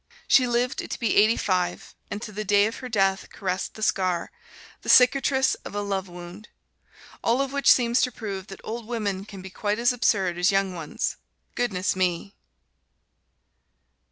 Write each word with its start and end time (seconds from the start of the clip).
She 0.27 0.47
lived 0.47 0.79
to 0.89 0.99
be 0.99 1.15
eighty 1.15 1.37
five, 1.37 1.93
and 2.09 2.23
to 2.23 2.31
the 2.31 2.43
day 2.43 2.65
of 2.65 2.77
her 2.77 2.89
death 2.89 3.29
caressed 3.29 3.75
the 3.75 3.83
scar 3.83 4.31
the 4.81 4.89
cicatrice 4.89 5.53
of 5.63 5.75
a 5.75 5.81
love 5.83 6.09
wound. 6.09 6.49
All 7.23 7.39
of 7.39 7.53
which 7.53 7.71
seems 7.71 8.01
to 8.01 8.11
prove 8.11 8.47
that 8.47 8.61
old 8.63 8.87
women 8.87 9.25
can 9.25 9.43
be 9.43 9.51
quite 9.51 9.77
as 9.77 9.93
absurd 9.93 10.39
as 10.39 10.49
young 10.51 10.73
ones 10.73 11.17
goodness 11.53 11.95
me! 11.95 12.33